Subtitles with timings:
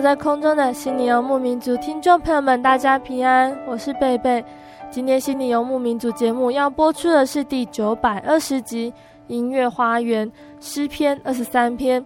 [0.00, 4.42] 在空中的心灵游牧民族听众朋友们，大家平安，我是贝贝。
[4.90, 8.90] 今天心灵游牧民族节目要播出的是第九百二十集
[9.26, 12.02] 《音乐花园诗篇二十三篇》。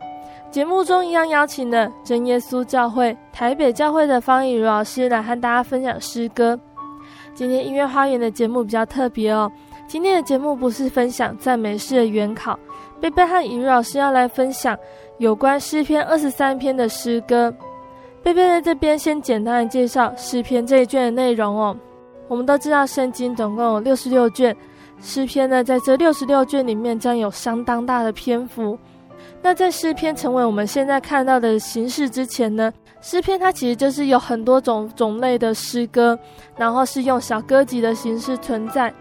[0.50, 6.58] 节目中一样邀请了真耶稣教会台北教会的方以如老师来和大家分享诗歌。
[7.32, 9.50] 今天音乐花园的节目比较特别哦，
[9.86, 12.58] 今天的节目不是分享赞美诗的原考，
[13.00, 14.76] 贝贝和以如老师要来分享
[15.18, 17.54] 有关诗篇二十三篇的诗歌。
[18.24, 21.76] 贝贝在这边先简单的介绍诗篇这一卷的内容哦。
[22.26, 24.56] 我们都知道圣经总共有六十六卷，
[24.98, 28.78] 诗篇呢在这六十六卷里面占有相当大的篇幅。
[29.42, 36.18] 那在诗篇成为我们现在看到的形式之前呢，诗篇它其实就是有很多种种类的诗歌，
[36.56, 38.92] 然后是用小歌集的形式存在。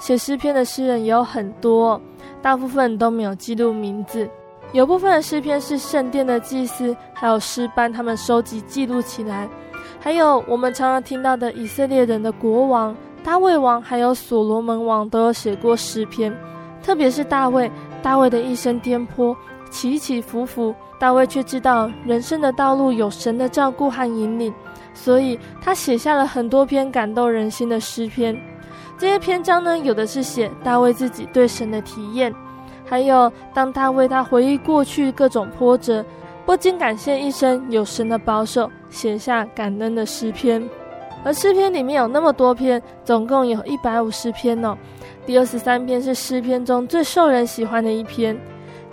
[0.00, 2.00] 写诗篇的诗人也有很多，
[2.42, 4.28] 大部分都没有记录名字。
[4.76, 9.48] 有部分的诗篇是圣殿的祭司，还有诗班，他们收集记录起来。
[9.98, 12.94] 还有我们常常听到的以色列人的国王
[13.24, 16.30] 大卫王，还有所罗门王都有写过诗篇。
[16.82, 17.72] 特别是大卫，
[18.02, 19.34] 大卫的一生颠簸，
[19.70, 24.52] 起起伏伏，大卫却知道人生的道路有神的照顾和引领，
[24.92, 28.38] 所以他写下了很多篇感动人心的诗篇。
[28.98, 32.30] 这些篇章呢，有的是写大卫自己对神的体验。
[32.88, 36.04] 还有，当他为他回忆过去各种波折，
[36.46, 40.62] 不禁感谢一生有神的保守，写下感恩的诗篇。
[41.24, 44.78] 而诗篇里面有那么多篇，总共有一百五十篇哦。
[45.26, 48.38] 第二十三篇是诗篇中最受人喜欢的一篇，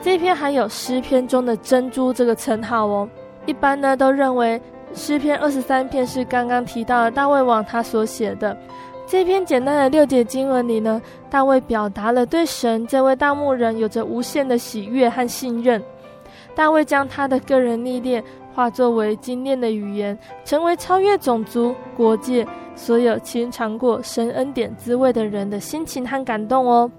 [0.02, 3.08] 这篇还有诗篇中的珍珠这个称号哦。
[3.46, 4.60] 一般呢都认为
[4.96, 8.58] 诗篇二十三篇是刚刚提到的大卫王他所写的。
[9.06, 15.82] 这篇简单的六节经文里呢，大卫表达了对神这位大牧人有着无限的喜悦和信任。
[16.56, 26.90] 大卫将他的个人历练化作为精炼的语言，成为超越种族、国界所有亲尝过神恩典滋味的人的心情和感动哦。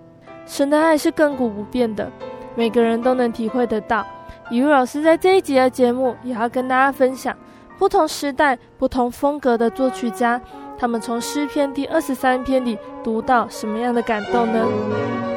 [0.47, 2.11] 神的爱是亘古不变的，
[2.55, 4.07] 每个人都能体会得到。
[4.51, 7.35] 以如老师在这一集的节目也要跟大家分享
[7.79, 10.41] 不同时代、不同风格的作曲家。
[10.77, 15.34] 他们从诗篇第二十三篇里读到什么样的感动呢？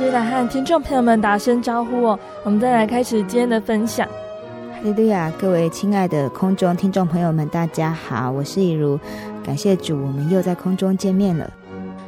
[0.00, 4.08] 师来和听众朋友们打声招呼哦，我们再来开始今天的分享。
[4.08, 8.98] 哈利路亚，各位亲爱的空中听众朋友们，大家好，我是以如，
[9.44, 11.52] 感谢主，我们又在空中见面了。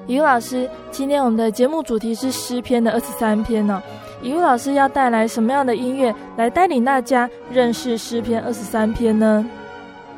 [0.07, 3.79] 以如老师，今天我们的节目主题是诗篇的二十三篇哦。
[4.23, 9.45] 以如老师要带来什么样的音乐来带领大家认识诗篇二十三篇呢？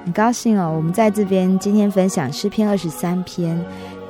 [0.05, 3.59] 很高兴哦，我们在这边今天分享诗篇二十三篇。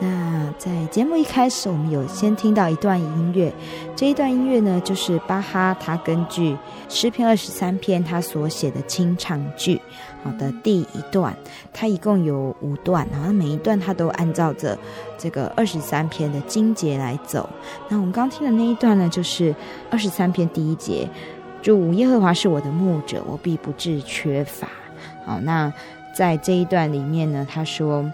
[0.04, 3.50] 那在节目一开始，我们有先听到一段音乐。
[3.96, 6.54] 这一段音乐呢，就是巴哈他根据
[6.90, 9.80] 诗篇二十三篇他所写的清唱剧，
[10.22, 11.34] 好的第一段，
[11.72, 14.78] 它一共有五段，然后每一段他都按照着
[15.16, 17.48] 这个二十三篇的经节来走。
[17.88, 19.54] 那我们刚听的那一段呢，就是
[19.90, 21.08] 二十三篇第一节：
[21.62, 24.68] 主耶和华是我的牧者，我必不致缺乏。
[25.24, 25.72] 好，那
[26.14, 28.04] 在这一段里面呢，他说。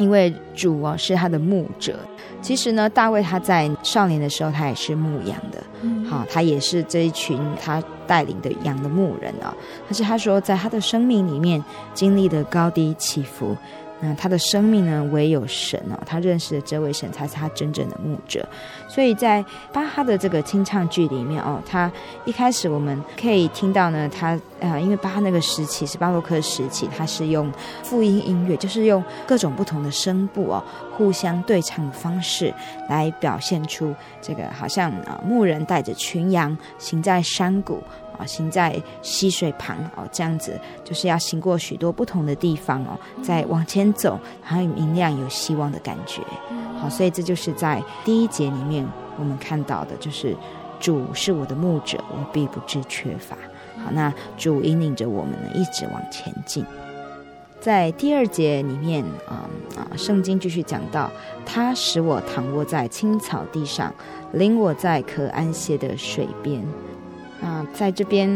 [0.00, 2.00] 因为主啊是他的牧者，
[2.42, 5.62] 其实呢，大卫他在少年的时候，他也是牧羊的，
[6.08, 9.54] 好、嗯，他也是这一群他带领的羊的牧人啊。
[9.86, 11.62] 但是他说，在他的生命里面
[11.92, 13.54] 经历的高低起伏。
[14.02, 18.48] 那他的生命呢，唯有神哦，他认识的这位神才是他真正的牧者。
[18.88, 21.90] 所以在巴哈的这个清唱剧里面哦，他
[22.24, 27.52] 一开始我们可以听到呢，他呃，因为巴哈那个时期是巴洛克时期，他是用
[27.82, 30.64] 复音音乐，就是用各种不同的声部哦，
[30.96, 32.52] 互相对唱的方式
[32.88, 37.82] 来表现出这个好像啊牧人带着群羊行在山谷。
[38.26, 46.22] 行在溪水旁哦，这样子就是要行过许多不同的地方哦，再往前走，还有明亮有希望的感觉。
[46.78, 48.86] 好，所以这就是在第一节里面
[49.18, 50.36] 我们看到的，就是
[50.78, 53.36] 主是我的牧者，我必不致缺乏。
[53.84, 56.64] 好，那主引领着我们呢，一直往前进。
[57.60, 59.44] 在第二节里面，啊、
[59.76, 61.10] 嗯、啊，圣经继续讲到，
[61.44, 63.94] 他使我躺卧在青草地上，
[64.32, 66.64] 领我在可安歇的水边。
[67.42, 68.28] 啊，在这边，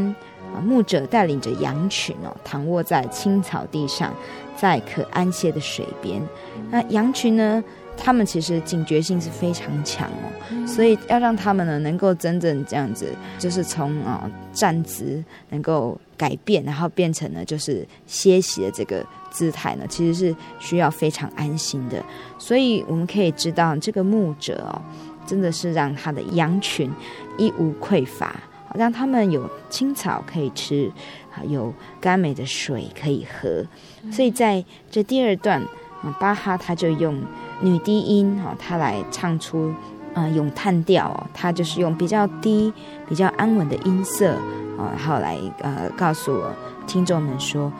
[0.55, 4.15] 啊，牧者带领着羊群哦，躺卧在青草地上，
[4.57, 6.23] 在可安歇的水边。
[6.71, 7.63] 那羊群呢，
[7.97, 22.03] 他们其实警觉性是非常强哦，所以要让他们呢能够真正这样子，就是从啊站姿能够改变，然后变成呢就是歇息的这个姿态呢，其实是需要非常安心的。
[22.39, 24.81] 所以我们可以知道，这个牧者哦，
[25.27, 26.91] 真的是让他的羊群
[27.37, 28.35] 一无匮乏。
[28.75, 30.91] 让他们有青草可以吃，
[31.33, 33.65] 啊，有甘美的水可以喝。
[34.11, 35.61] 所以在这第二段，
[36.03, 37.23] 啊，巴哈他就用
[37.61, 39.73] 女低音，哈，他来唱出，
[40.13, 42.73] 啊，咏叹调哦，他就是用比较低、
[43.09, 44.33] 比较安稳的音色，
[44.77, 46.53] 啊，然后来呃告诉我
[46.87, 47.73] 听众们说，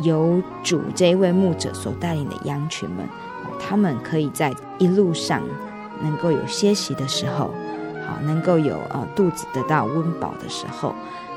[0.00, 3.06] 由主这一位牧者所带领的羊群们，
[3.60, 5.42] 他们可以在一路上
[6.02, 7.50] 能够有歇息的时候。
[8.08, 10.94] 啊，能够有啊肚子得到温饱的时候，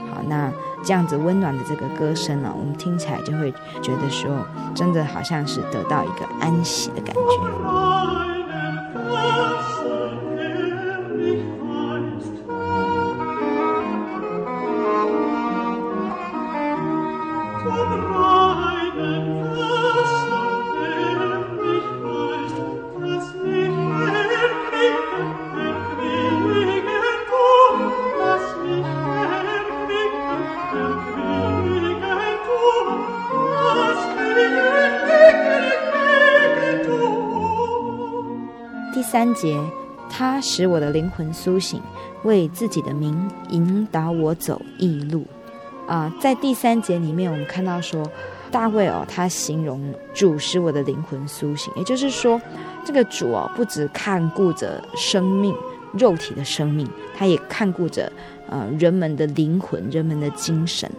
[0.10, 0.50] 好，那
[0.84, 3.52] 这样子温暖的这个歌声呢，我们听起来就会
[3.82, 7.22] 觉得说，真的好像是得到一个安息的感觉。
[39.12, 39.60] 三节，
[40.10, 41.82] 他使我的灵魂苏醒，
[42.24, 45.26] 为自己的名引导我走义路。
[45.86, 48.10] 啊、在第三节里面，我们看到说，
[48.50, 52.42] 大卫哦，他形容主使我的灵魂苏醒，也就是说，
[52.86, 55.54] 这个主哦，不只看顾着生命、
[55.92, 56.88] 肉体的生命，
[57.18, 58.10] 他也看顾着
[58.48, 60.90] 呃人们的灵魂、人们的精神。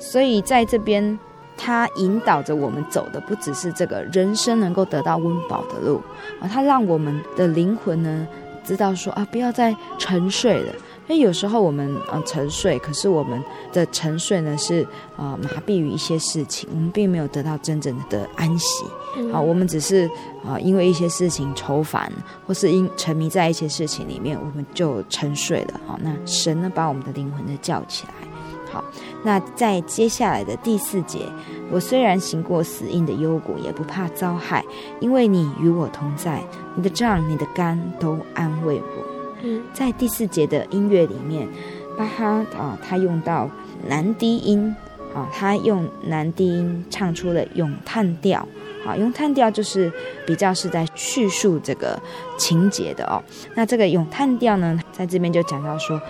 [0.00, 1.16] 所以在这边。
[1.56, 6.00] 他引导着我们走的不只是这个人生能够得到温饱的路
[6.40, 8.26] 啊，他让我们的灵魂呢
[8.64, 10.72] 知道说啊，不要再沉睡了。
[11.08, 13.42] 因为有时候我们啊沉睡，可是我们
[13.72, 18.84] 的沉睡呢是啊麻痹于一些事情，我们并没有得到真正的安息。
[19.32, 20.08] 好，我们只是
[20.46, 22.10] 啊因为一些事情愁烦，
[22.46, 25.80] 或是因沉迷在一些事情里面，我们就沉睡了。
[25.86, 28.31] 好，那神呢把我们的灵魂呢叫起来。
[28.72, 28.82] 好，
[29.22, 31.18] 那在接下来的第四节，
[31.70, 34.64] 我虽然行过死荫的幽谷，也不怕遭害，
[34.98, 36.42] 因为你与我同在，
[36.74, 39.04] 你的杖、你的肝都安慰我。
[39.42, 41.46] 嗯，在第四节的音乐里面，
[41.98, 42.26] 巴哈
[42.56, 43.50] 啊，他用到
[43.86, 44.74] 男低音
[45.14, 48.48] 啊，他用男低音唱出了咏叹调。
[48.82, 49.92] 好，咏叹调就是
[50.26, 52.00] 比较是在叙述这个
[52.38, 53.22] 情节的哦。
[53.54, 56.00] 那这个咏叹调呢，在这边就讲到说。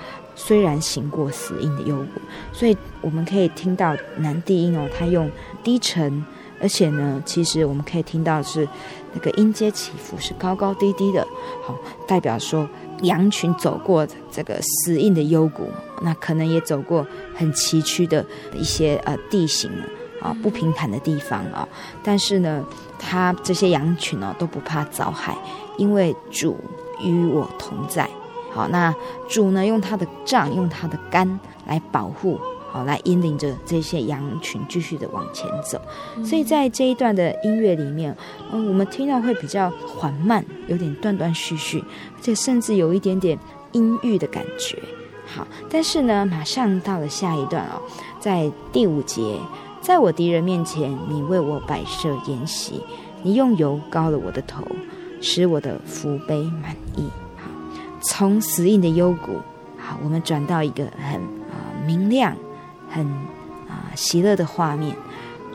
[0.45, 2.21] 虽然行过死荫的幽谷，
[2.53, 5.31] 所以我们可以听到男低音哦，他用
[5.63, 6.25] 低沉，
[6.61, 8.69] 而且呢，其实我们可以听到是
[9.13, 11.25] 那个音阶起伏是高高低低的，
[11.65, 12.69] 好，代表说
[13.03, 15.71] 羊群走过这个死荫的幽谷，
[16.03, 17.07] 那可能也走过
[17.37, 19.71] 很崎岖的一些呃地形
[20.21, 21.69] 啊，不平坦的地方啊。
[22.03, 22.67] 但是呢，
[22.99, 25.39] 他这些羊群哦都不怕遭害，
[25.79, 26.59] 因为主
[27.01, 28.11] 与我同在。
[28.53, 28.95] 好，那
[29.29, 32.39] 主呢用他的杖，用他的竿来保护。
[32.71, 35.79] 好，来引领着这些羊群继续的往前走。
[36.25, 38.17] 所以在这一段的音乐里面，
[38.51, 41.85] 嗯，我们听到会比较缓慢，有点断断续续，
[42.17, 43.39] 而且甚至有一点点
[43.73, 44.79] 阴郁的感觉。
[45.27, 47.83] 好，但是呢，马上到了下一段哦，
[48.19, 49.37] 在第五节，
[49.83, 52.83] 在我敌人面前，你为我摆设筵席，
[53.23, 54.65] 你用油膏了我的头，
[55.21, 57.05] 使我的福杯满溢。
[58.03, 59.41] 从死荫的幽谷，
[59.79, 62.37] 好，我们转到一个很啊、明亮。
[62.95, 63.07] 很
[63.71, 64.95] 啊喜乐的画面，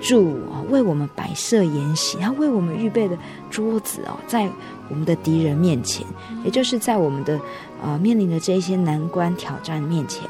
[0.02, 3.16] 主啊为我们摆设筵席，他为我们预备的
[3.52, 4.50] 桌子哦，在
[4.90, 6.04] 我们的敌人面前，
[6.44, 7.40] 也就是在我们的
[7.80, 10.28] 啊面临的这一些难关挑战面前，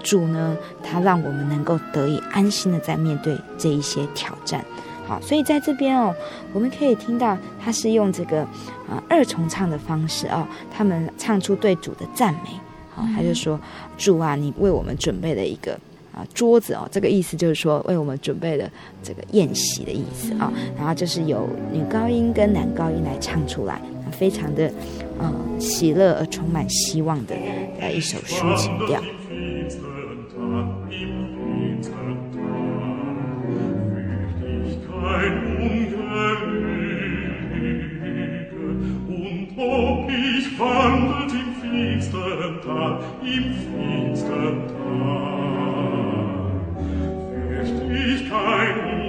[0.00, 4.64] 主呢，他让我们能够得以安心的在面对这一些挑战。
[5.06, 6.14] 好，所以在这边哦，
[6.52, 8.42] 我们可以听到他是用这个
[8.88, 12.50] 啊二重唱的方式哦，他们唱出对主的赞美。
[12.94, 13.58] 好，他就说
[13.98, 15.78] ：“主啊，你为我们准备了一个。”
[16.14, 18.70] 啊，桌子哦，这个意思就是说为我们准备了
[19.02, 20.48] 这个宴席的意思啊。
[20.78, 23.80] 然后就是由女高音跟男高音来唱出来，
[24.12, 24.72] 非常的
[25.18, 27.34] 呃喜乐而充满希望的
[27.80, 29.02] 呃一首抒情调。
[40.58, 45.34] wandelt im finsteren Tal, im finsteren Tal.
[47.48, 49.03] Fürcht ich kein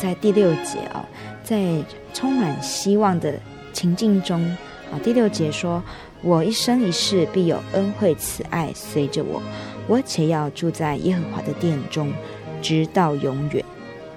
[0.00, 1.04] 在第六节哦，
[1.44, 1.60] 在
[2.14, 3.34] 充满希望的
[3.74, 4.42] 情境中
[4.90, 5.82] 啊，第六节说
[6.22, 9.42] ：“我一生一世必有恩惠慈爱随着我，
[9.86, 12.10] 我且要住在耶和华的殿中，
[12.62, 13.62] 直到永远。”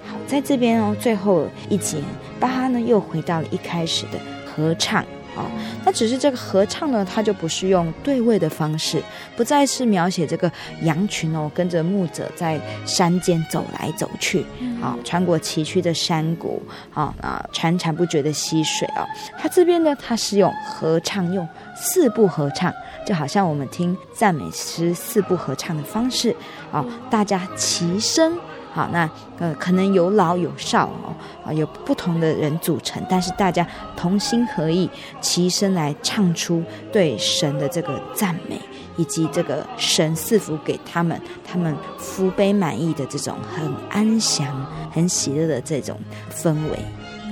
[0.07, 1.97] 好，在这边哦，最后一节，
[2.39, 5.03] 巴哈呢又回到了一开始的合唱。
[5.35, 5.49] 啊，
[5.85, 9.01] 那只是这个合唱呢，它就不是用对位的方式，
[9.35, 14.45] 不再是描写这个羊群哦，跟着牧者在山间走来走去，
[14.81, 16.61] 啊，穿过崎岖的山谷，
[16.93, 19.05] 啊啊，潺潺不绝的溪水啊，
[19.37, 22.73] 它这边呢，它是用合唱，用四部合唱，
[23.05, 26.35] 就好像我们听赞美诗四部合唱的方式，
[26.71, 28.37] 啊，大家齐声
[28.74, 31.13] 好，那呃可能有老有少哦，
[31.46, 33.65] 啊有不同的人组成，但是大家
[33.96, 34.89] 同心合意，
[35.22, 38.60] 齐声来唱出对神的这个赞美，
[38.98, 46.00] 以及这个神赐福给他们，他们福杯满溢的这种很安详、很喜乐的这种
[46.34, 46.80] 氛围。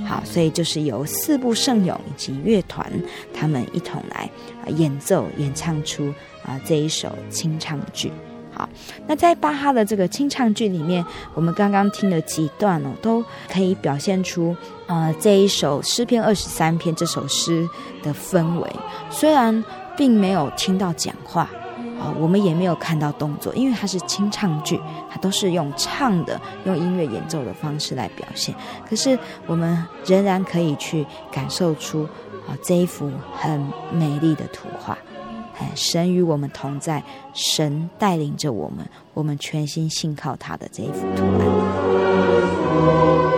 [0.06, 2.88] 好，所以就是由四部圣咏以及乐团
[3.34, 4.30] 他们一同来
[4.68, 8.12] 演奏演唱出啊这一首清唱剧。
[8.62, 8.68] 好，
[9.08, 11.04] 那在巴哈的这个清唱剧里面，
[11.34, 17.68] 我们刚刚听了几段哦，都可以表现出呃这一首诗篇二十三篇这首诗
[18.04, 18.70] 的氛围。
[19.10, 19.64] 虽然
[19.96, 21.42] 并没有听到讲话
[22.00, 28.54] 啊，我们也没有看到动作，因为它是清唱剧，它都是用唱的、用音乐演奏的方式来表现。
[28.88, 32.04] 可是我们仍然可以去感受出
[32.46, 33.60] 啊这一幅很
[33.92, 34.96] 美丽的图画。
[35.74, 37.02] 神与我们同在，
[37.34, 43.31] 神带领着我们，我们全心信靠他的这一幅图案。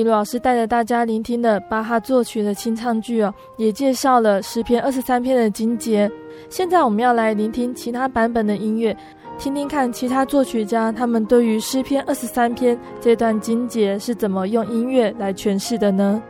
[0.00, 6.10] 以鲁老师带着大家聆听的巴哈作曲的清唱剧哦，也介绍了诗篇二十三篇的经节。
[6.48, 8.96] 现在我们要来聆听其他版本的音乐，
[9.38, 16.22] 听听看其他作曲家他们对于诗篇二十三篇这段经节是怎么用音乐来诠释的呢？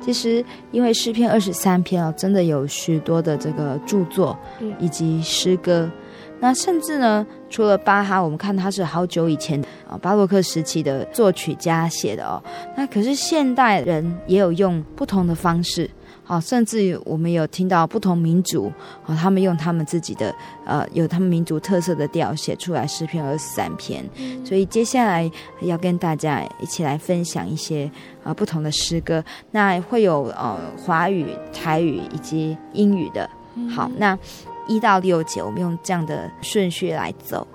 [0.00, 4.34] 其实，因为诗篇二十三篇哦，真的有许多的这个著作
[4.78, 5.90] 以及诗歌。
[6.38, 12.42] 那甚至呢，除了巴哈，我们看他是好久以前啊，巴洛克时期的作曲家写的哦。
[12.76, 15.90] 那可是现代人也有用不同的方式，
[16.22, 18.70] 好，甚至于我们有听到不同民族
[19.06, 20.34] 啊，他们用他们自己的
[20.66, 24.04] 呃，有他们民族特色的调写出来诗篇二十三篇。
[24.44, 25.30] 所以接下来
[25.62, 27.90] 要跟大家一起来分享一些
[28.22, 33.28] 啊不同的诗歌，那会有呃华语、台语以及英语的。
[33.74, 34.18] 好，那。
[34.66, 37.46] 一到六节，我们用这样的顺序来走。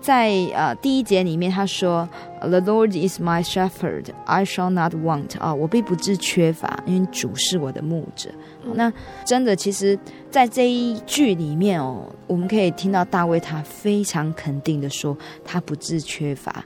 [0.00, 2.08] 在呃第一节里面，他说
[2.40, 8.30] ：“The Lord is my shepherd; I shall not want。”啊，我并不致缺乏，因为主是我的牧者。
[8.74, 8.92] 那
[9.24, 9.98] 真的，其实，
[10.30, 16.64] 在这一句里面哦，我们可以听到大卫他非常肯定的说，他不致缺乏，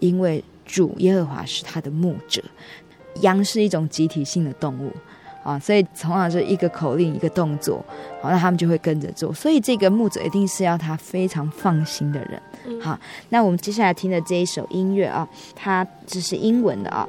[0.00, 2.42] 因为主耶和华是他的牧者。
[3.22, 4.92] 羊是一种集体性的动物。
[5.44, 7.84] 啊，所以从小是一个口令，一个动作，
[8.22, 9.32] 好，那他们就会跟着做。
[9.32, 12.80] 所以这个牧者一定是要他非常放心的人。
[12.80, 17.06] 好，那我们接下来听的这一首音乐啊，它只是英文的啊，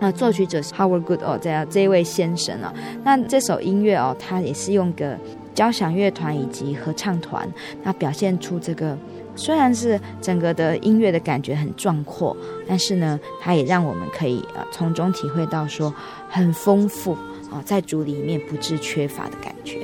[0.00, 5.16] 那作曲者是 Howard Good 哦，这样这一位先生啊，那这首音乐哦，它也是用个
[5.54, 7.48] 交响乐团以及合唱团，
[7.84, 8.98] 那表现出这个
[9.36, 15.94] 虽然是整个的音乐的感觉很壮阔，但是呢，它也让我们可以呃从中体会到说
[16.28, 17.16] 很丰富。
[17.62, 19.78] 在主里面不致缺乏的感觉。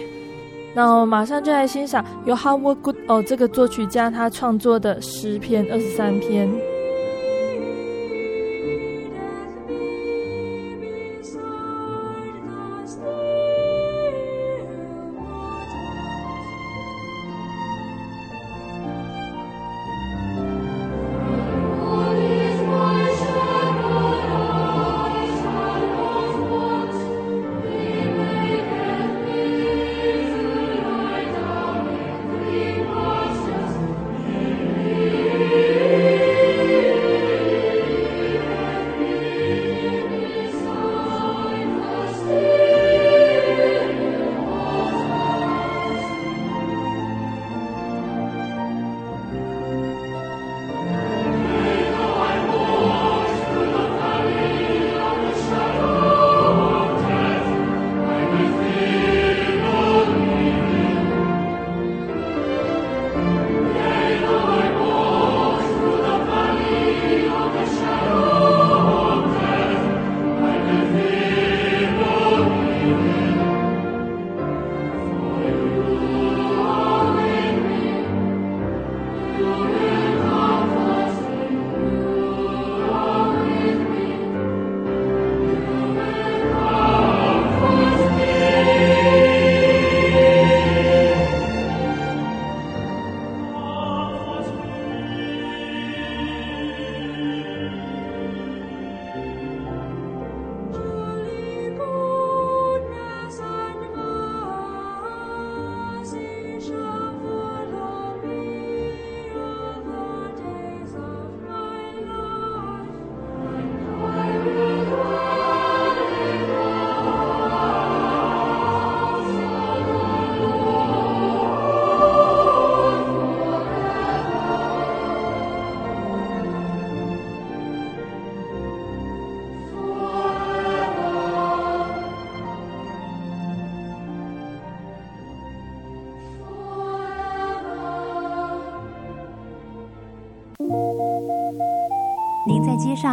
[0.75, 6.72] 那我马上就来欣赏由 Howard Good 哦这个作曲家他创作的诗篇二十三篇。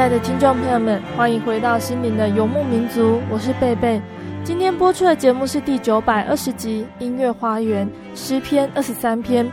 [0.00, 4.00] 亲爱的听众朋友们，欢迎回到心灵的游牧民族，我是贝贝。
[4.42, 9.46] 今天播出的节目是第九百二十集《音乐花园》诗篇二十三篇。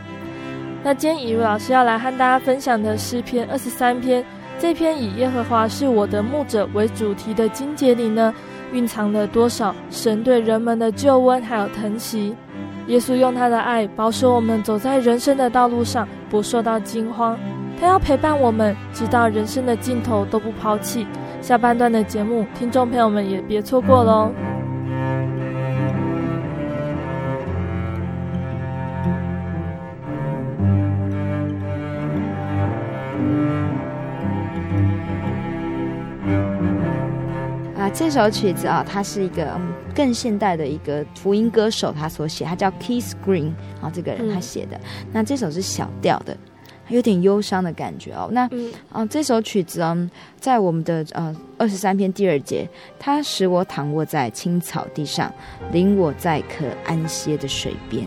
[0.82, 4.24] 那今天以如老师要来和大家分享的诗篇二十三篇，
[4.58, 8.32] 这篇以耶和华是我的牧者为主题的经节里呢，
[8.72, 12.34] 蕴藏了多少神对人们的救恩还有疼惜。
[12.86, 17.38] 耶稣用他的爱保守我们走在人生的道路上，不受到惊慌。
[17.80, 21.06] 他要陪伴我们，直到人生的尽头都不抛弃。
[21.40, 24.32] 下半段的节目，听众朋友们也别错过喽。
[37.78, 39.56] 啊，这首曲子啊，它是一个
[39.94, 44.76] 更现代的一个福音歌手他所写，他叫 Keith Green 啊，这个人他写的。
[44.76, 46.36] 嗯、那这首是小调的。
[46.88, 48.28] 有点忧伤的感觉哦。
[48.32, 55.32] 那啊、嗯呃，这首曲子嗯，在我们的呃二十三篇第二节，它使我躺卧在青草地上，
[55.72, 58.06] 领我在可安歇的水边。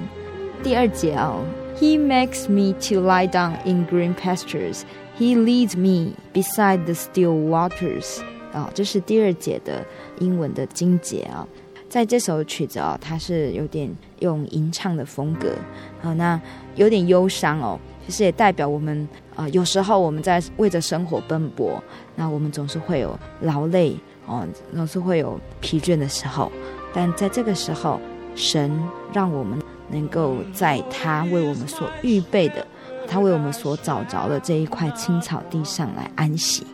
[0.64, 1.44] 第二节哦
[1.78, 4.82] ，He makes me to lie down in green pastures.
[5.18, 8.20] He leads me beside the still waters.
[8.54, 9.86] 啊、哦，这是第二节的
[10.20, 11.48] 英文的经节啊、哦。
[11.90, 13.90] 在这首曲子哦，它是有点
[14.20, 15.56] 用吟唱的风格
[16.02, 16.40] 好、哦，那
[16.76, 17.80] 有点忧伤哦。
[18.06, 21.82] 其实也代表我们啊、呃，有时候我们在为着生活奔波，
[22.16, 26.52] 那我们总是会有劳累哦，总是会有疲倦的时候。
[26.94, 28.00] 但在这个时候，
[28.36, 28.72] 神
[29.14, 32.66] 让我们能够在他为我们所预备的，
[33.08, 36.66] 他为我们所找着的这一块青草地上来安息。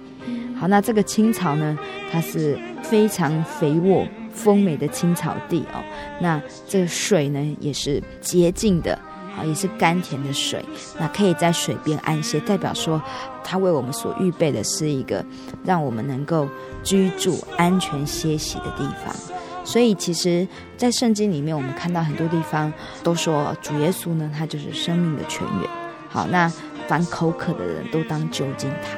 [0.59, 1.77] 好，那这个青草呢，
[2.11, 5.83] 它是非常肥沃、丰美的青草地哦。
[6.19, 8.97] 那这个水呢，也是洁净的。
[9.37, 10.63] 啊，也是甘甜的水，
[10.99, 13.01] 那可以在水边安歇，代表说，
[13.43, 15.23] 他为我们所预备的是一个
[15.63, 16.47] 让我们能够
[16.83, 19.15] 居住、安全歇息的地方。
[19.63, 20.47] 所以，其实，
[20.77, 22.71] 在圣经里面，我们看到很多地方
[23.03, 25.69] 都说主耶稣呢，他就是生命的泉源。
[26.09, 26.49] 好，那
[26.87, 28.97] 凡口渴的人都当就近他。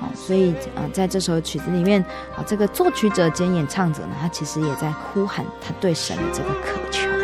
[0.00, 2.02] 好，所以啊，在这首曲子里面
[2.36, 7.15] 啊，这个作曲者兼演唱者呢，他其实也在呼喊他对神的这个渴求。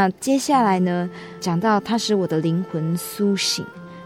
[0.00, 1.10] 那接下来呢，
[1.40, 3.62] 讲到它使我的灵魂苏醒。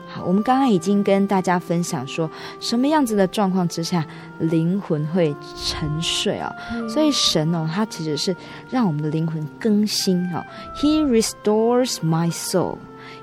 [0.08, 2.28] 好，我们刚刚已经跟大家分享说，
[2.58, 4.04] 什么样子的状况之下
[4.40, 5.32] 灵魂会
[5.64, 6.52] 沉睡啊、
[6.88, 8.34] 所以神哦，他其实是
[8.68, 10.46] 让我们的灵魂更新啊、哦。
[10.76, 12.78] He restores my soul.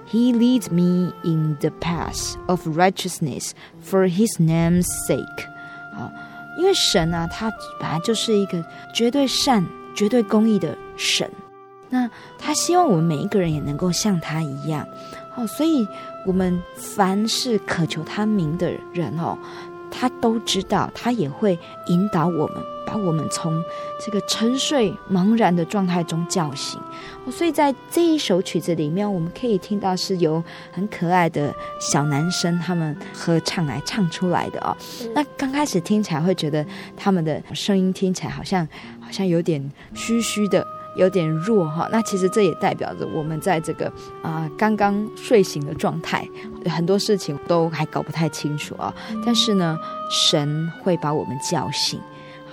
[0.10, 3.52] He leads me in the path of righteousness
[3.84, 5.26] for His name's sake.
[5.94, 6.10] 好，
[6.58, 11.30] 因为神啊，他本来就是一个绝对善、绝对公义的神。
[11.92, 14.88] 那他希望我们每一个人也能够像他一样。
[15.36, 15.88] 哦，所以
[16.26, 19.38] 我们凡是渴求他名的人哦，
[19.92, 23.64] 他都知道，他也会引导我们，把我们从
[24.04, 26.82] 这个沉睡茫然的状态中叫醒。
[27.26, 34.76] 哦，所以在这一首曲子里面，我们可以听到是由很可爱的小男生他们合唱来唱出来的哦。
[35.14, 36.66] 那刚开始听起来会觉得
[36.98, 38.68] 他们的声音听起来好像
[39.00, 40.66] 好像有点虚虚的。
[40.96, 43.88] 有点弱哈，那其实这也代表着我们在这个
[44.22, 46.28] 啊、呃、刚刚睡醒的状态，
[46.66, 48.94] 很多事情都还搞不太清楚啊。
[49.26, 49.78] 但是呢，
[50.10, 52.00] 神会把我们叫醒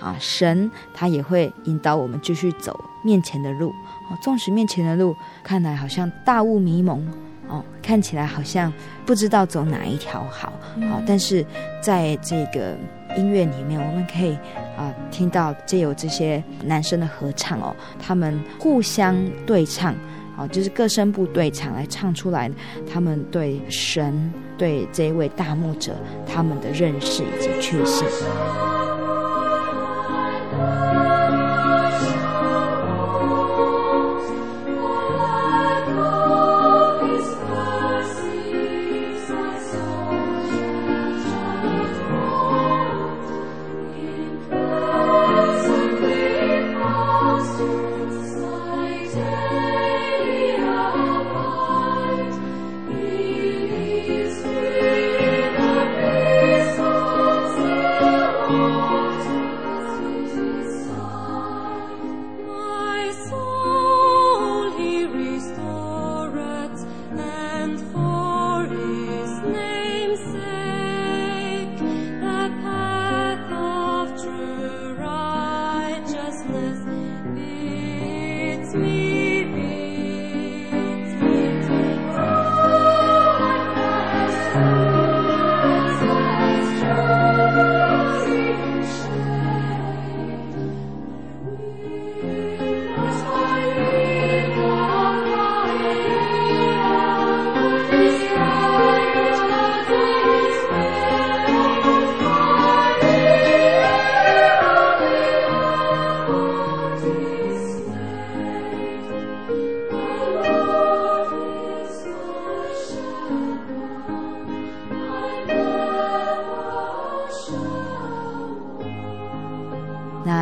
[0.01, 3.69] 啊，神他也会引导我们继续走面前的路
[4.09, 4.15] 啊。
[4.21, 7.05] 纵使面前的路看来好像大雾迷蒙
[7.47, 8.71] 哦，看起来好像
[9.05, 10.53] 不知道走哪一条好，
[10.89, 11.45] 好，但是
[11.81, 12.77] 在这个。
[13.17, 14.37] 音乐里面，我们可以
[14.77, 19.93] 啊、听到借由这些男生的合唱哦，他们互相对唱，
[20.37, 22.49] 哦，就是各声部对唱来唱出来，
[22.91, 25.95] 他们对神、对这一位大牧者
[26.25, 28.07] 他们的认识以及确信。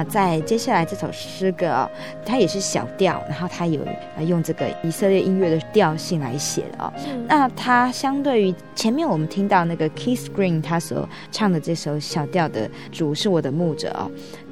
[0.10, 1.90] 在接下来这首诗歌哦，
[2.26, 3.82] 它也是小调，然后它有
[4.26, 6.94] 用这个以色列音乐的调性来写的哦。
[7.08, 14.10] 嗯、那它相对于前面我们听到那个 Keith Green 他所唱的这首小调的主是我的牧者哦，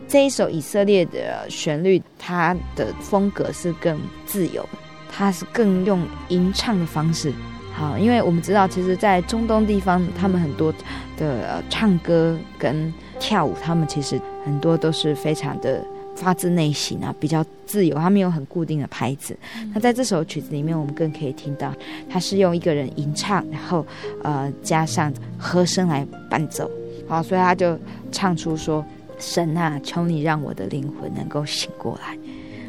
[0.07, 4.67] 这一首以色列的旋律，它的风格是更自由，
[5.11, 7.33] 它是更用吟唱的方式。
[7.77, 10.73] 好，因为我们知道，其实，在中东地方，他们很多
[11.17, 15.85] 的唱歌跟跳舞，他们其实很多都是非常的
[16.15, 19.37] 发自内心啊，比较自由，他们有很固定的拍子。
[19.57, 21.73] 嗯、那在这首曲子里面，我们更可以听到，
[22.09, 23.85] 他是用一个人吟唱，然后
[24.23, 26.71] 呃加上和声来伴奏。
[27.09, 27.77] 好，所以他就
[28.09, 28.85] 唱出说
[29.19, 32.17] ：“神啊，求你让我的灵魂能够醒过来，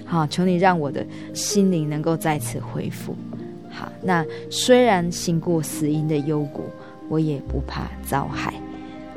[0.05, 3.15] 好，求你让我的心灵能够再次恢复。”
[3.77, 6.65] 好，那虽然行过死荫的幽谷，
[7.11, 8.55] 我也不怕遭害。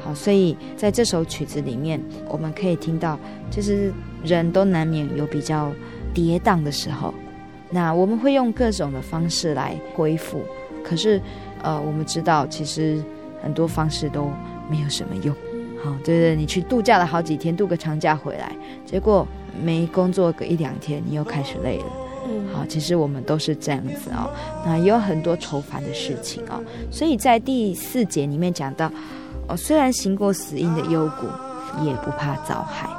[0.04, 3.18] 好，所以在这首曲子里面，我们可以听到，
[3.50, 3.92] 就是
[4.22, 5.72] 人都难免有比较
[6.14, 7.14] 跌宕的时候，
[7.70, 10.42] 那我们会用各种的方式来恢复。
[10.84, 11.22] 可是，
[11.62, 13.02] 呃，我们知道，其实
[13.42, 14.30] 很多方式都
[14.70, 15.34] 没有什么用。
[15.82, 18.52] 好，对对，你去度假了好几天，度个长假回来，
[18.86, 19.26] 结果
[19.64, 21.86] 没工作个一两天，你又开始累了。
[22.54, 24.30] 好，其实我们都是这样子哦。
[24.66, 26.62] 那也有很多愁烦的事情哦。
[26.92, 28.92] 所以在第四节里面讲到，
[29.48, 31.28] 哦，虽然行过死荫的幽谷，
[31.86, 32.90] 也不怕遭害。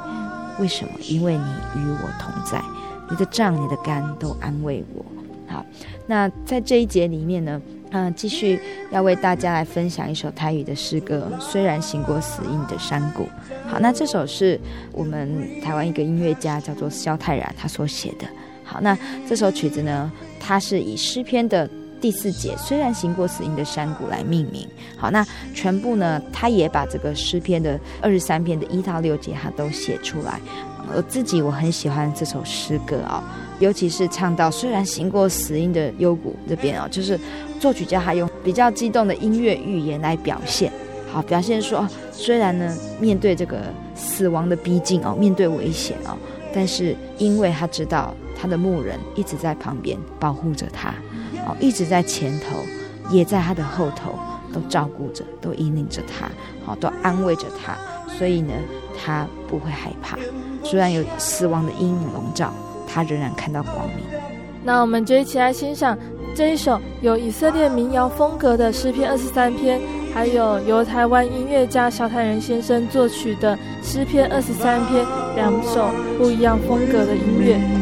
[0.59, 0.91] 为什么？
[1.07, 2.61] 因为你与我同在，
[3.09, 5.05] 你的杖、你的竿都安慰我。
[5.47, 5.65] 好，
[6.07, 8.59] 那在这一节里面呢，嗯、呃，继续
[8.91, 11.27] 要为大家来分享一首台语的诗歌。
[11.39, 13.27] 虽然行过死荫的山谷，
[13.67, 14.59] 好，那这首是
[14.91, 18.25] 我们台湾一个音乐家叫做萧泰然他所写的。
[18.71, 24.65] 好，那这首曲子呢，它是以诗篇的第四节“虽然行过死荫的山谷”来命名。
[24.95, 30.39] 好，那全部呢，他也把这个诗篇的二十三篇的一到六节，他都写出来。
[30.95, 33.27] 我自己我很喜欢这首诗歌啊、哦，
[33.59, 37.19] 尤其是唱到“虽然行过死荫的幽谷”这边啊、哦，就是
[37.59, 40.71] 作曲家还用比较激动的音乐语言来表现。
[41.11, 43.63] 好，表现说，虽然呢，面对这个
[43.95, 46.17] 死亡的逼近哦，面对危险哦，
[46.53, 50.89] 但是因为他知道他的牧人一直在旁边保护着他，
[51.45, 52.57] 哦，一直在前头，
[53.11, 54.15] 也在他的后头，
[54.51, 56.27] 都照顾着，都引领着他，
[56.65, 57.77] 好，都安慰着他，
[58.17, 58.53] 所以呢，
[58.99, 60.17] 他不会害怕。
[60.63, 62.51] 虽然有死亡的阴影笼罩，
[62.87, 63.97] 他仍然看到光明。
[64.63, 65.95] 那我们就一起来欣赏
[66.33, 69.79] 这一首有以色列民谣风格的诗篇二十三篇。
[70.13, 77.80] 还有由台湾音乐家萧泰仁先生作曲的诗篇二十三篇，两首不一样风格的音乐。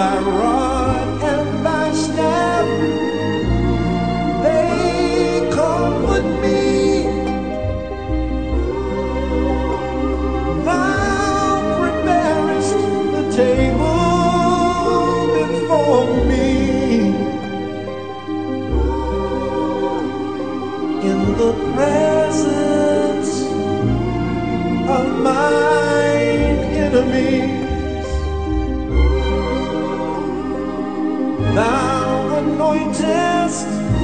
[0.00, 2.66] thy rod and thy staff,
[4.44, 6.62] they comfort me.
[10.64, 12.78] Thou preparest
[13.14, 16.48] the table before me
[21.10, 23.32] in the presence
[24.96, 26.22] of my
[26.86, 27.59] enemy.
[32.70, 33.99] coexist.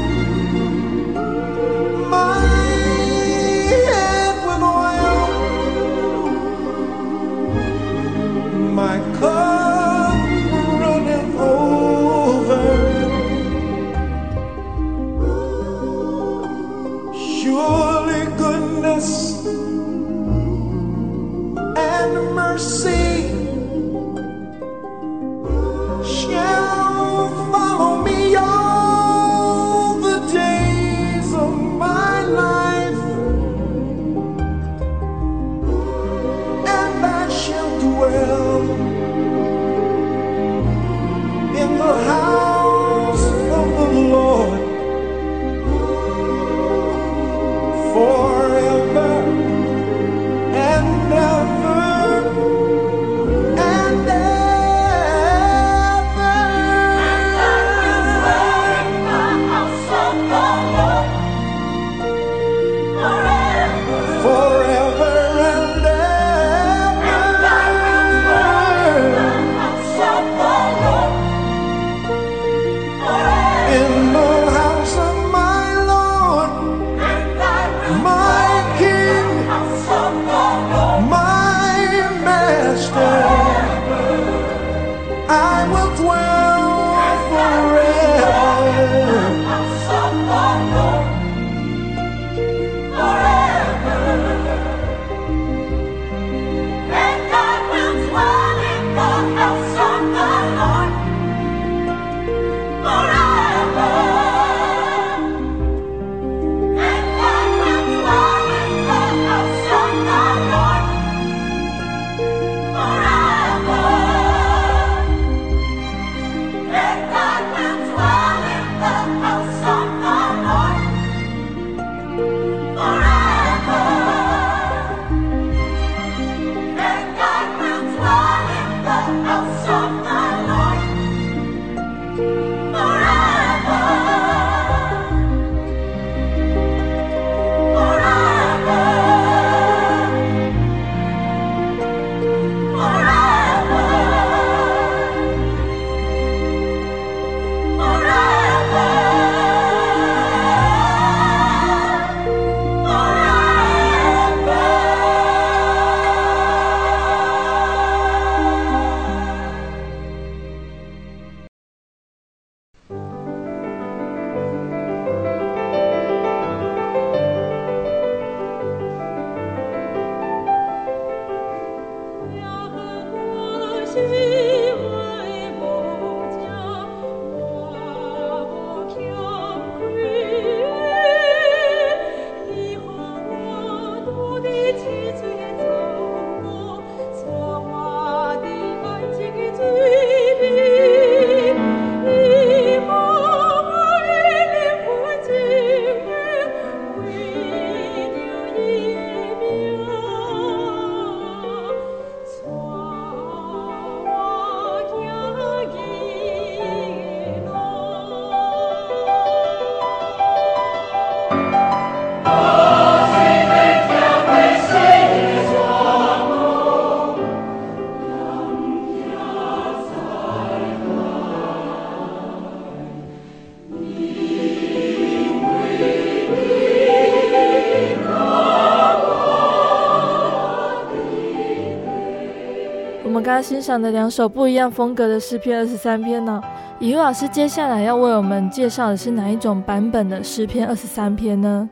[233.37, 236.43] 刚欣赏的两首不一样风格的诗篇二十三篇呢？
[236.81, 241.69] 以诺老师接下来要为我们介绍的是哪一种版本的诗篇二十三篇呢？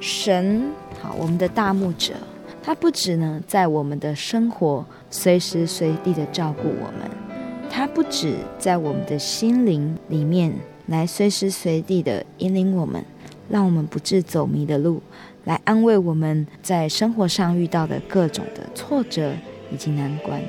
[0.00, 2.14] 神，好，我们的大牧者，
[2.62, 7.10] 他不止呢在我们的生活随时随地的照顾我们，
[7.68, 10.50] 他不止在我们的心灵里面
[10.86, 13.04] 来随时随地的引领我们，
[13.50, 15.02] 让我们不致走迷的路，
[15.44, 19.34] 来安慰我们在生活上遇到的各种的挫折
[19.70, 20.40] 以及难关。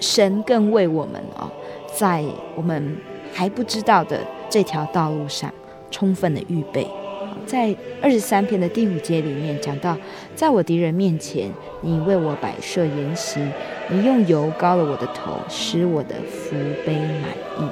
[0.00, 1.48] 神更为我们哦，
[1.94, 2.24] 在
[2.56, 2.96] 我们
[3.32, 5.52] 还不知道的这条道路上
[5.90, 6.86] 充分的预备。
[7.46, 9.96] 在二十三篇的第五节里面讲到，
[10.34, 13.40] 在我敌人面前，你为我摆设筵席，
[13.88, 16.54] 你用油膏了我的头，使我的福
[16.86, 17.68] 杯满溢。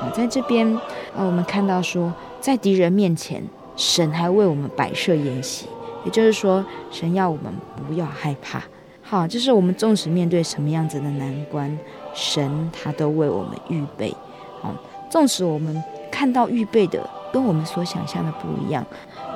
[0.00, 0.66] 好，在这边
[1.14, 3.42] 啊，我们看到说，在敌人面前，
[3.76, 5.66] 神还为我们摆设筵席，
[6.04, 7.52] 也就是说，神要我们
[7.86, 8.62] 不要害怕。
[9.10, 11.76] 好，就是我们纵使面对什么样子的难关，
[12.14, 14.14] 神他都为我们预备。
[14.62, 14.72] 好，
[15.10, 15.82] 纵使我们
[16.12, 17.10] 看到预备的。
[17.32, 18.84] 跟我们所想象的不一样，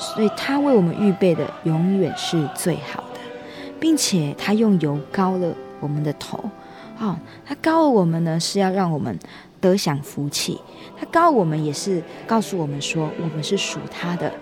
[0.01, 3.21] 所以他为我们预备的永远是最好的，
[3.79, 6.37] 并且他用油膏了我们的头，
[6.99, 7.17] 哦，
[7.47, 9.17] 他膏了我们呢，是要让我们
[9.61, 10.61] 得享福气，
[10.99, 14.33] 他膏我们也是告诉我们说，我们是属他的，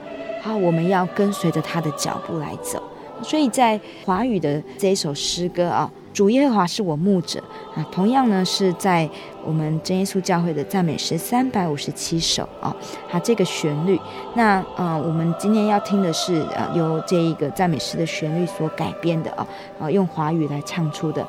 [0.41, 2.83] 好，我们要跟随着他的脚步来走，
[3.23, 5.91] 所以在华语的这一首诗歌啊。
[6.13, 7.43] 主耶和华是我牧者
[7.75, 9.09] 啊，同样呢是在
[9.45, 12.75] 我们真耶稣教会的赞美诗三百五十七首啊，
[13.09, 13.99] 它这个旋律，
[14.35, 19.47] 那呃我们今天要听的是呃由这一个赞美诗的旋律所改编的啊，
[19.81, 21.23] 啊用华语来唱出的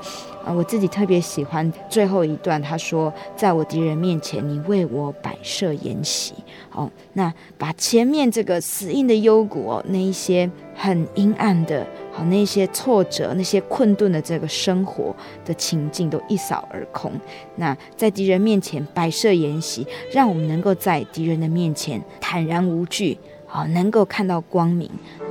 [0.46, 6.34] 啊，我自己特别喜欢最后一段，他说在我敌人面前，你为我摆设筵席，
[6.72, 11.88] 哦，那把前面这个死荫的幽谷哦，那一些很阴暗的。
[12.16, 17.12] 好，那些挫折、那些困顿的这个生活的情境都一扫而空。
[17.56, 24.88] 那在敌人面前摆设筵席，让我们能够在敌人的面前坦然无惧，好，能够看到光明，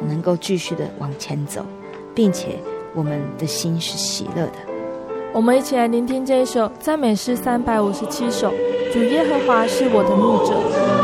[0.08, 1.64] 能够继续的往前走，
[2.14, 2.48] 并且
[2.94, 4.54] 我们的心是喜乐的。
[5.32, 8.52] 我们一起来聆听这一首赞美诗三百五十七首。
[8.92, 11.01] 主耶和华是我的牧者。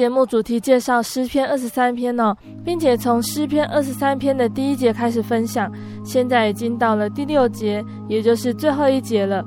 [0.00, 2.34] 节目主题介绍诗篇二十三篇哦，
[2.64, 5.70] 并且从诗篇二十三篇的第一节开始分享，
[6.02, 9.44] 现在已经到了第六节，也就是最后一节了。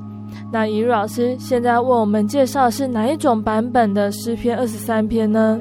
[0.51, 5.59] 那怡如老师现在为我们介绍是哪一种版本的诗篇二十三篇呢？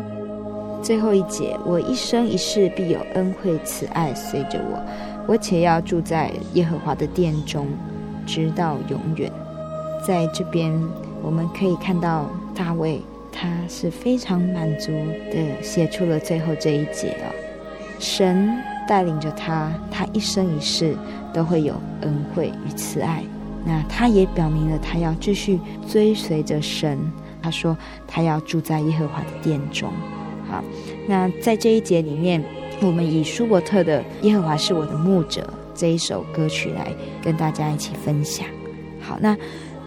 [0.83, 4.79] 最后一节，我一生一世必有恩惠慈爱随着我，
[5.27, 7.67] 我且要住在耶和华的殿中，
[8.27, 9.33] 直到永远。
[10.07, 10.71] 在这边
[11.23, 13.01] 我们可以看到大卫，
[13.43, 14.93] 他是非常满足
[15.33, 17.27] 的写出了最后这一节啊。
[17.99, 20.95] 神带领着他，他一生一世
[21.35, 23.25] 都会有恩惠与慈爱。
[23.65, 26.99] 那他也表明了他要继续追随着神。
[27.43, 27.77] 他说
[28.07, 29.93] 他要住在耶和华的殿中。
[30.49, 30.63] 好，
[31.09, 32.41] 那在这一节里面，
[32.81, 35.41] 我们以舒伯特的《耶和华是我的牧者》
[35.75, 38.47] 这一首歌曲来跟大家一起分享。
[39.01, 39.37] 好，那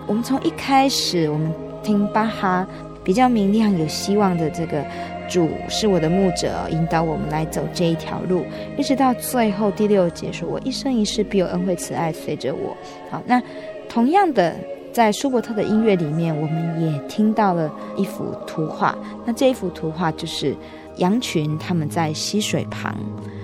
[0.07, 1.53] 我们从一开始，我们
[1.83, 2.67] 听巴哈
[3.05, 4.83] 比较明亮、有希望的这个
[5.29, 8.43] 主是我的牧者，引导我们来走这一条路，
[8.77, 12.75] 一直到最后第六节说：“我一生一世必有恩惠慈爱随着我。”
[13.09, 13.41] 好，那
[13.87, 14.53] 同样的。
[14.95, 18.97] 在舒伯特的音乐里面，我们也听到了一幅图画。
[19.25, 20.55] 那这一幅图画就是
[20.99, 22.95] 羊群他们在溪水旁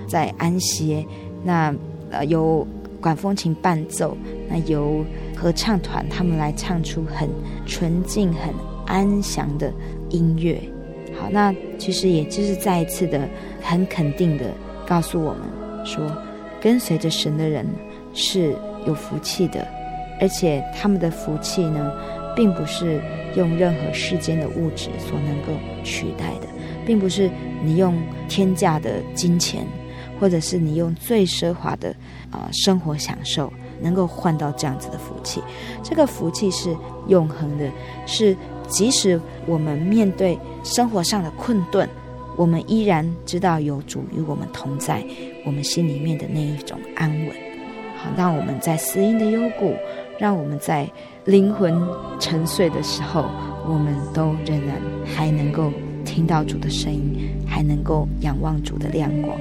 [0.08, 1.04] 在安歇。
[1.44, 1.70] 那
[2.10, 2.66] 呃，由
[3.02, 4.16] 管风琴伴奏，
[4.48, 5.04] 那由
[5.36, 7.28] 合唱团他们来唱出很
[7.66, 8.54] 纯净、很
[8.92, 9.72] 安详的
[10.10, 10.60] 音乐。
[11.18, 13.26] 好，那其实也就是再一次的
[13.62, 14.52] 很肯定的
[14.86, 15.40] 告诉我们
[15.82, 16.14] 说，
[16.60, 17.66] 跟随着神的人
[18.12, 18.54] 是
[18.86, 19.66] 有福气的。
[20.20, 21.90] 而且他们的福气呢，
[22.36, 23.00] 并不是
[23.34, 26.46] 用任何世间的物质所能够取代的，
[26.86, 27.28] 并不是
[27.64, 29.66] 你用天价的金钱，
[30.20, 31.92] 或者是你用最奢华的
[32.30, 35.42] 啊、生活享受，能够换到这样子的福气。
[35.82, 36.76] 这个福气是
[37.08, 37.68] 永恒的，
[38.06, 38.36] 是
[38.72, 41.88] 即使我们面对生活上的困顿，
[42.36, 45.04] 我们依然知道有主与我们同在，
[45.44, 47.28] 我们心里面的那一种安稳。
[47.96, 49.74] 好，让我们在死荫的幽谷。
[50.18, 50.88] 让我们在
[51.24, 51.74] 灵魂
[52.20, 53.24] 沉睡的时候，
[53.66, 55.72] 我们都仍然还能够
[56.04, 59.36] 听到主的声音，还能够仰望主的亮光。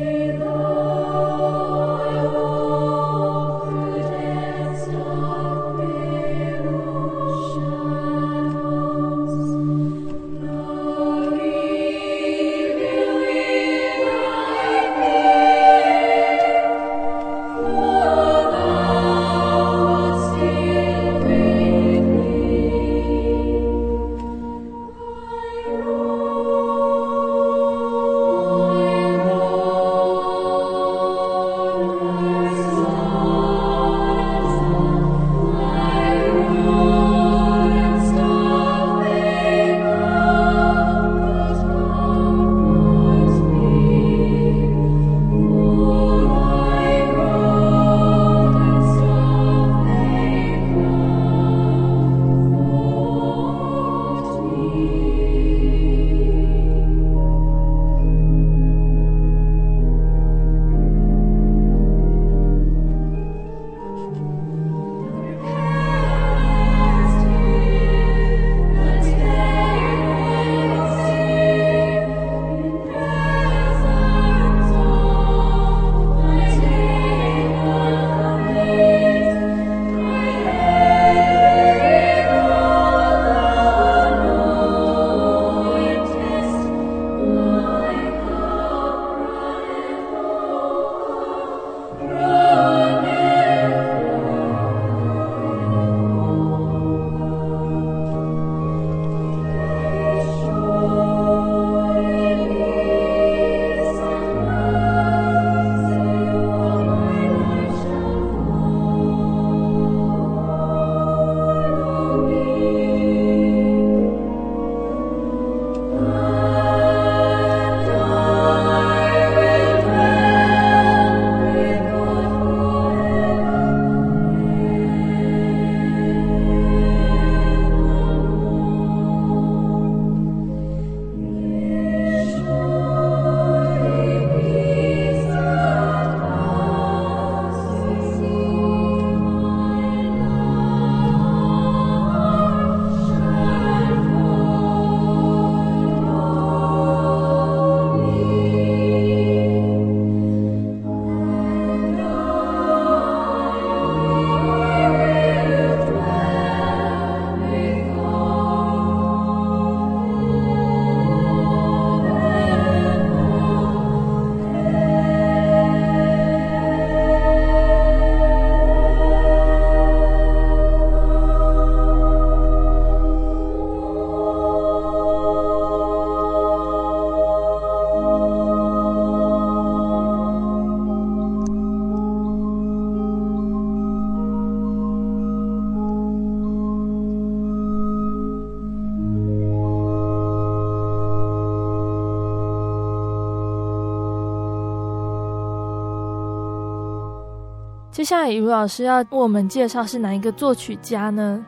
[198.11, 201.45] 下来，雨老师要为我们介绍是哪一个作曲家呢？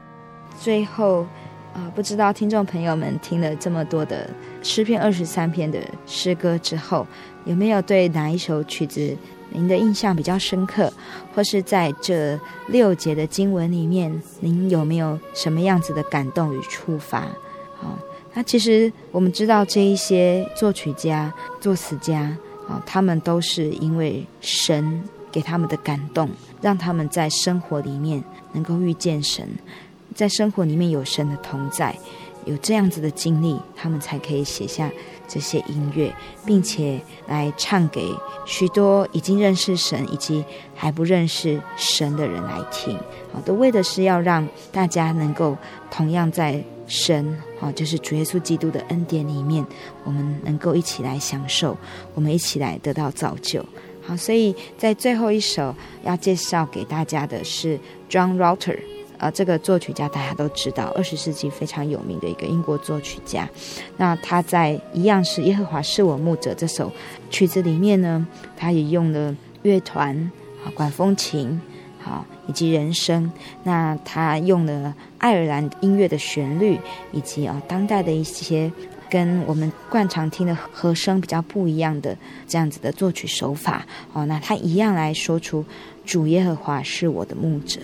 [0.57, 1.27] 最后，
[1.73, 4.29] 啊、不知道听众朋友们听了这么多的
[4.61, 7.05] 诗篇二十三篇的诗歌之后，
[7.43, 9.13] 有没有对哪一首曲子
[9.49, 10.89] 您的印象比较深刻，
[11.35, 17.27] 或是在这六节的经文里面，您有没有什么样子的感动与触发？
[17.75, 17.99] 好，
[18.33, 22.21] 那其实我们知道这一些作曲家、作词家
[22.69, 25.03] 啊，他们都是因为神。
[25.33, 26.29] 给他们的感动，
[26.61, 28.23] 让他们在生活里面
[28.53, 29.45] 能够遇见神，
[30.13, 31.93] 在生活里面有神的同在，
[32.45, 34.89] 有这样子的经历，他们才可以写下
[35.27, 36.13] 这些音乐，
[36.45, 38.13] 并且来唱给
[38.45, 42.95] 许多已经认识神以及还不认识神的人来听。
[43.33, 45.57] 好，都为的是要让大家能够
[45.89, 49.65] 同样在神，好，就是主耶稣基督的恩典里面，
[50.03, 51.75] 我们能够一起来享受，
[52.13, 53.65] 我们一起来得到造就。
[54.05, 55.73] 好，所以在最后一首
[56.03, 57.79] 要介绍给大家的是
[58.09, 58.77] John Rutter，
[59.17, 63.47] 啊，这个作曲家大家都知道，二十世纪非常有名的一个英国作曲家。
[63.95, 66.91] 那他在一样是耶和华是我牧者这首
[67.29, 68.27] 曲子里面呢，
[68.57, 70.29] 他也用了乐团、
[70.65, 71.61] 啊管风琴、
[72.01, 73.31] 好以及人声。
[73.63, 76.77] 那他用了爱尔兰音乐的旋律，
[77.13, 78.69] 以及啊当代的一些。
[79.13, 85.63] 跟我们惯常听的和声比较不一样的这样子的作曲手法哦，那他一样来说出
[86.03, 87.79] 主耶和华是我的牧者。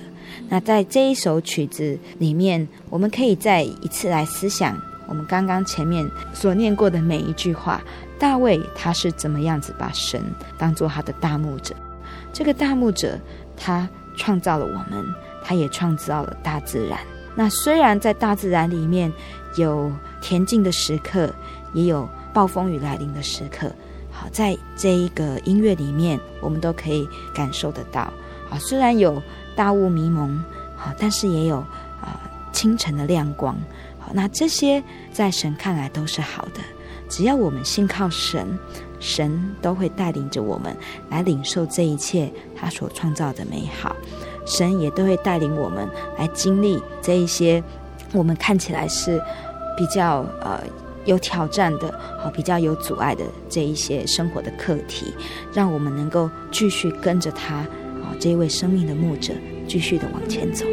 [0.48, 4.76] 那在这一首曲子里面，我们可以再一次来思想
[5.08, 6.04] 我们刚刚前面
[6.34, 7.80] 所念过的每一句话。
[8.18, 10.20] 大卫他是怎么样子把神
[10.58, 11.76] 当做他的大牧者？
[12.34, 13.20] 这个大牧者
[13.56, 15.06] 他创造了我们，
[15.46, 16.98] 他也创造了大自然。
[17.36, 19.14] 那虽然在大自然里面
[19.58, 19.92] 有。
[20.22, 21.34] 恬静的时刻，
[21.74, 23.72] 也有暴风雨来临的时刻。
[24.12, 28.02] 好，在这一个音乐里面，我们都可以感受得到。
[28.50, 29.22] 啊，虽然有
[29.56, 30.44] 大雾迷蒙，
[30.76, 31.58] 好，但是也有
[32.02, 32.20] 啊
[32.52, 33.56] 清晨的亮光。
[34.00, 36.60] 好，那这些在神看来都是好的。
[37.08, 38.46] 只要我们信靠神，
[39.00, 40.76] 神都会带领着我们
[41.10, 43.96] 来领受这一切他所创造的美好。
[44.46, 47.64] 神也都会带领我们来经历这一些
[48.12, 49.22] 我们看起来是。
[49.80, 50.62] 比较呃
[51.06, 55.14] 有挑战的，好，比较有阻碍的这一些生活的课题，
[55.54, 59.32] 让我们能够继续跟着他啊，这一位生命的牧者，
[59.70, 60.66] 继续的往前走。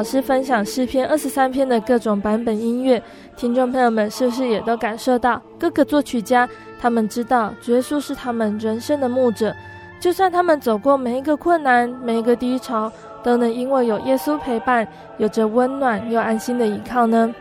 [0.00, 3.02] 老师分享诗篇二十三篇的各种版本音乐，
[3.36, 6.48] 听众朋友们是不是也都感受到各个作曲家
[6.80, 9.54] 他们知道主耶稣是他们人生的牧者，
[10.00, 12.90] 就算他们走过每一个困难、每一个低潮，
[13.22, 14.88] 都能因为有耶稣陪伴，
[15.18, 17.34] 有着温暖又安心的依靠呢？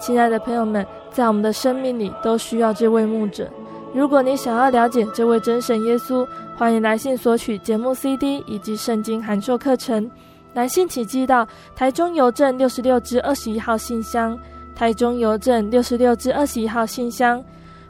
[0.00, 3.50] 亲爱的朋友们，在我们的生命里都需要这位牧者。
[3.92, 10.10] 如果你想要了解这位真神耶稣，欢迎来信索取节目 CD 以及圣经函授课程。
[10.56, 14.38] 来信请寄到台中邮政六十六至二十一号信箱，
[14.74, 17.44] 台中邮政六十六至二十一号信箱，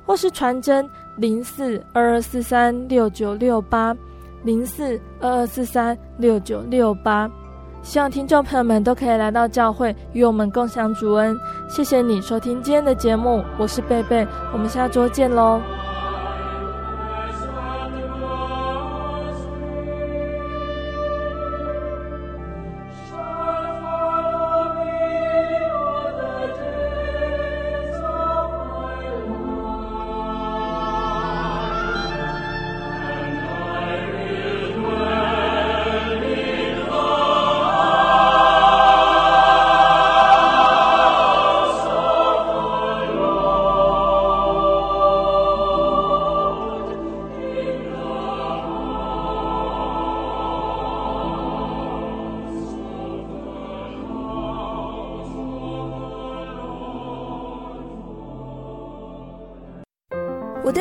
[0.04, 3.96] 或是传真零四二二四三六九六八
[4.42, 7.30] 零四二二四三六九六八。
[7.84, 11.38] 希望听众朋友们都可以来到教会与我们共享主恩。
[11.68, 15.62] 谢谢你收听今天的节目，我是贝贝，我们下周见喽。